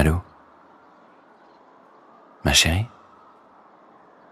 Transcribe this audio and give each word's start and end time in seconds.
Allô? 0.00 0.22
Ma 2.42 2.54
chérie? 2.54 2.88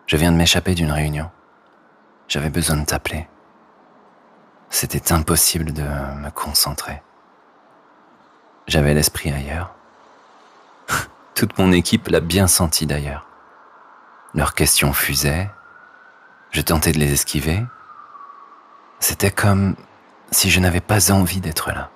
Je 0.07 0.17
viens 0.17 0.33
de 0.33 0.37
m'échapper 0.39 0.75
d'une 0.75 0.91
réunion. 0.91 1.31
J'avais 2.27 2.49
besoin 2.49 2.79
de 2.79 2.87
t'appeler. 2.87 3.29
C'était 4.71 5.13
impossible 5.13 5.75
de 5.75 5.83
me 5.83 6.31
concentrer. 6.31 7.03
J'avais 8.67 8.95
l'esprit 8.95 9.31
ailleurs. 9.31 9.75
Toute 11.35 11.59
mon 11.59 11.71
équipe 11.73 12.09
l'a 12.09 12.21
bien 12.21 12.47
senti 12.47 12.87
d'ailleurs. 12.87 13.27
Leurs 14.33 14.55
questions 14.55 14.95
fusaient. 14.95 15.51
Je 16.51 16.63
tentais 16.63 16.93
de 16.93 16.99
les 16.99 17.13
esquiver. 17.13 17.63
C'était 19.01 19.31
comme 19.31 19.77
si 20.31 20.49
je 20.49 20.61
n'avais 20.61 20.81
pas 20.81 21.13
envie 21.13 21.43
d'être 21.43 21.73
là. 21.73 21.91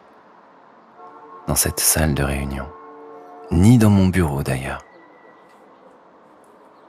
Dans 1.46 1.54
cette 1.54 1.80
salle 1.80 2.12
de 2.12 2.22
réunion. 2.22 2.70
Ni 3.52 3.76
dans 3.76 3.90
mon 3.90 4.06
bureau 4.06 4.42
d'ailleurs. 4.42 4.82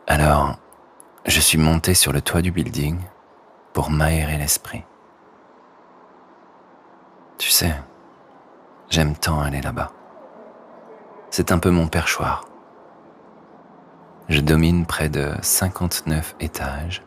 Alors, 0.07 0.57
je 1.25 1.41
suis 1.41 1.57
monté 1.57 1.93
sur 1.93 2.13
le 2.13 2.21
toit 2.21 2.41
du 2.41 2.51
building 2.51 2.99
pour 3.73 3.89
m'aérer 3.89 4.37
l'esprit. 4.37 4.83
Tu 7.37 7.49
sais, 7.49 7.75
j'aime 8.89 9.13
tant 9.13 9.41
aller 9.41 9.59
là-bas. 9.59 9.91
C'est 11.31 11.51
un 11.51 11.59
peu 11.59 11.69
mon 11.69 11.87
perchoir. 11.87 12.45
Je 14.29 14.39
domine 14.39 14.85
près 14.85 15.09
de 15.09 15.33
59 15.41 16.35
étages. 16.39 17.03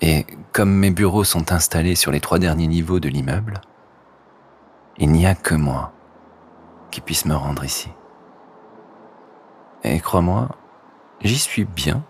Et 0.00 0.24
comme 0.52 0.70
mes 0.70 0.92
bureaux 0.92 1.24
sont 1.24 1.50
installés 1.50 1.96
sur 1.96 2.12
les 2.12 2.20
trois 2.20 2.38
derniers 2.38 2.68
niveaux 2.68 3.00
de 3.00 3.08
l'immeuble, 3.08 3.60
il 4.96 5.10
n'y 5.10 5.26
a 5.26 5.34
que 5.34 5.56
moi 5.56 5.92
qui 6.92 7.00
puisse 7.00 7.24
me 7.24 7.34
rendre 7.34 7.64
ici. 7.64 7.90
Crois-moi, 10.08 10.48
j'y 11.20 11.38
suis 11.38 11.66
bien. 11.66 12.02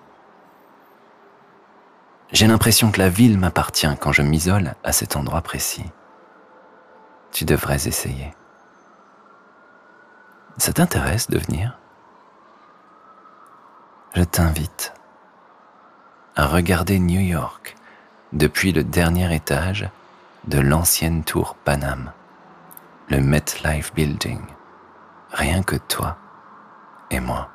J'ai 2.31 2.47
l'impression 2.47 2.93
que 2.93 3.01
la 3.01 3.09
ville 3.09 3.37
m'appartient 3.37 3.93
quand 3.99 4.13
je 4.13 4.23
m'isole 4.23 4.77
à 4.85 4.93
cet 4.93 5.17
endroit 5.17 5.41
précis. 5.41 5.91
Tu 7.33 7.45
devrais 7.45 7.89
essayer. 7.89 8.33
Ça 10.59 10.73
t'intéresse 10.73 11.29
de 11.29 11.41
venir? 11.41 11.77
Je 14.15 14.23
t'invite 14.23 14.95
à 16.37 16.47
regarder 16.47 17.01
New 17.01 17.21
York 17.21 17.75
depuis 18.33 18.71
le 18.71 18.85
dernier 18.85 19.35
étage 19.35 19.91
de 20.45 20.61
l'ancienne 20.61 21.25
tour 21.25 21.57
Panam, 21.65 22.13
le 23.09 23.21
MetLife 23.21 23.93
Building. 23.93 24.43
Rien 25.33 25.65
que 25.65 25.75
toi 25.75 26.17
et 27.11 27.19
moi. 27.19 27.51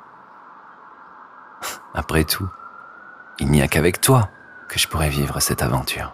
Après 1.94 2.24
tout, 2.24 2.48
il 3.38 3.50
n'y 3.50 3.62
a 3.62 3.68
qu'avec 3.68 4.00
toi 4.00 4.28
que 4.68 4.78
je 4.78 4.88
pourrais 4.88 5.08
vivre 5.08 5.40
cette 5.40 5.62
aventure. 5.62 6.12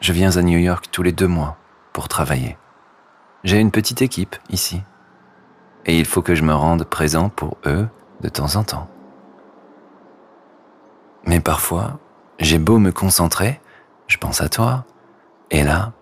Je 0.00 0.12
viens 0.12 0.36
à 0.36 0.42
New 0.42 0.58
York 0.58 0.86
tous 0.90 1.02
les 1.02 1.12
deux 1.12 1.28
mois 1.28 1.56
pour 1.92 2.08
travailler. 2.08 2.58
J'ai 3.44 3.58
une 3.60 3.70
petite 3.70 4.02
équipe 4.02 4.36
ici. 4.50 4.82
Et 5.84 5.98
il 5.98 6.04
faut 6.04 6.22
que 6.22 6.34
je 6.34 6.42
me 6.42 6.54
rende 6.54 6.84
présent 6.84 7.28
pour 7.28 7.56
eux 7.64 7.88
de 8.20 8.28
temps 8.28 8.56
en 8.56 8.64
temps. 8.64 8.90
Mais 11.26 11.40
parfois, 11.40 11.98
j'ai 12.40 12.58
beau 12.58 12.78
me 12.78 12.90
concentrer, 12.90 13.60
je 14.08 14.16
pense 14.16 14.40
à 14.40 14.48
toi, 14.48 14.84
et 15.50 15.62
là, 15.62 15.92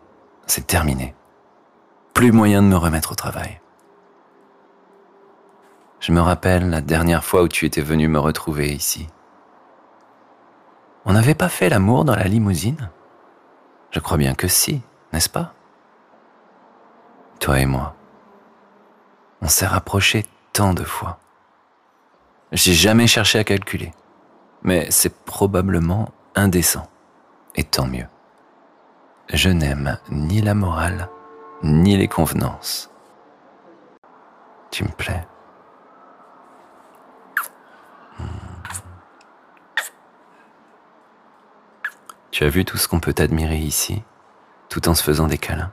c'est 0.46 0.66
terminé. 0.66 1.14
Plus 2.14 2.32
moyen 2.32 2.62
de 2.62 2.68
me 2.68 2.76
remettre 2.76 3.12
au 3.12 3.14
travail. 3.14 3.60
Je 6.04 6.12
me 6.12 6.20
rappelle 6.20 6.68
la 6.68 6.82
dernière 6.82 7.24
fois 7.24 7.44
où 7.44 7.48
tu 7.48 7.64
étais 7.64 7.80
venu 7.80 8.08
me 8.08 8.18
retrouver 8.18 8.70
ici. 8.70 9.08
On 11.06 11.14
n'avait 11.14 11.34
pas 11.34 11.48
fait 11.48 11.70
l'amour 11.70 12.04
dans 12.04 12.14
la 12.14 12.24
limousine? 12.24 12.90
Je 13.90 14.00
crois 14.00 14.18
bien 14.18 14.34
que 14.34 14.46
si, 14.46 14.82
n'est-ce 15.14 15.30
pas? 15.30 15.54
Toi 17.40 17.60
et 17.60 17.64
moi. 17.64 17.96
On 19.40 19.48
s'est 19.48 19.66
rapprochés 19.66 20.26
tant 20.52 20.74
de 20.74 20.84
fois. 20.84 21.20
J'ai 22.52 22.74
jamais 22.74 23.06
cherché 23.06 23.38
à 23.38 23.44
calculer, 23.44 23.94
mais 24.62 24.90
c'est 24.90 25.24
probablement 25.24 26.10
indécent, 26.34 26.86
et 27.54 27.64
tant 27.64 27.86
mieux. 27.86 28.08
Je 29.32 29.48
n'aime 29.48 29.96
ni 30.10 30.42
la 30.42 30.52
morale, 30.52 31.08
ni 31.62 31.96
les 31.96 32.08
convenances. 32.08 32.90
Tu 34.70 34.84
me 34.84 34.90
plais. 34.90 35.26
Tu 42.34 42.42
as 42.42 42.48
vu 42.48 42.64
tout 42.64 42.78
ce 42.78 42.88
qu'on 42.88 42.98
peut 42.98 43.14
admirer 43.18 43.58
ici, 43.58 44.02
tout 44.68 44.88
en 44.88 44.94
se 44.96 45.04
faisant 45.04 45.28
des 45.28 45.38
câlins 45.38 45.70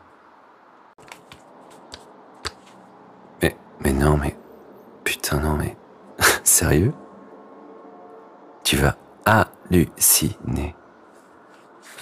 Mais, 3.42 3.58
mais 3.80 3.92
non, 3.92 4.16
mais... 4.16 4.38
Putain, 5.04 5.40
non, 5.40 5.58
mais... 5.58 5.76
Sérieux? 6.44 6.94
Tu 8.64 8.78
vas 8.78 8.96
halluciner. 9.26 10.76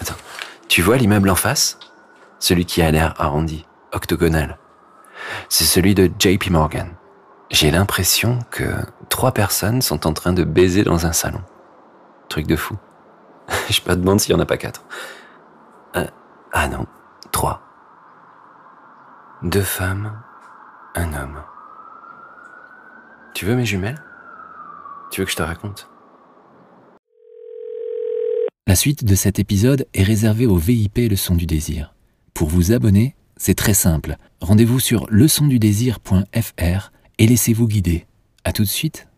Attends, 0.02 0.20
tu 0.68 0.82
vois 0.82 0.98
l'immeuble 0.98 1.30
en 1.30 1.36
face? 1.36 1.80
Celui 2.38 2.66
qui 2.66 2.82
a 2.82 2.92
l'air 2.92 3.14
arrondi, 3.18 3.66
octogonal. 3.94 4.58
C'est 5.48 5.64
celui 5.64 5.96
de 5.96 6.12
JP 6.20 6.50
Morgan. 6.50 6.90
J'ai 7.50 7.72
l'impression 7.72 8.40
que 8.52 8.66
trois 9.08 9.32
personnes 9.32 9.82
sont 9.82 10.06
en 10.06 10.12
train 10.12 10.34
de 10.34 10.44
baiser 10.44 10.84
dans 10.84 11.06
un 11.06 11.14
salon. 11.14 11.42
Truc 12.28 12.46
de 12.46 12.58
fou. 12.58 12.76
Je 13.70 13.82
me 13.88 13.96
demande 13.96 14.20
s'il 14.20 14.36
n'y 14.36 14.40
en 14.40 14.44
a 14.44 14.48
pas 14.48 14.58
quatre. 14.58 14.84
Euh, 15.96 16.08
ah 16.54 16.68
non, 16.68 16.86
trois. 17.32 17.62
Deux 19.44 19.62
femmes, 19.62 20.22
un 20.96 21.14
homme. 21.14 21.42
Tu 23.34 23.46
veux 23.46 23.56
mes 23.56 23.66
jumelles? 23.66 24.02
Tu 25.12 25.22
veux 25.22 25.26
que 25.26 25.32
je 25.32 25.38
te 25.38 25.44
raconte? 25.44 25.90
La 28.68 28.76
suite 28.76 29.04
de 29.04 29.16
cet 29.16 29.40
épisode 29.40 29.88
est 29.94 30.04
réservée 30.04 30.46
au 30.46 30.56
VIP 30.56 31.00
Leçon 31.10 31.36
du 31.36 31.48
désir. 31.48 31.96
Pour 32.36 32.50
vous 32.50 32.72
abonner, 32.72 33.16
c'est 33.38 33.56
très 33.56 33.74
simple. 33.74 34.18
Rendez-vous 34.42 34.80
sur 34.80 35.08
leçondudésir.fr 35.10 36.92
et 37.18 37.28
laissez-vous 37.28 37.68
guider. 37.68 38.06
À 38.44 38.52
tout 38.52 38.64
de 38.64 38.68
suite. 38.68 39.09